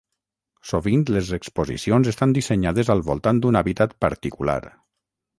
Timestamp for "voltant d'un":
3.09-3.59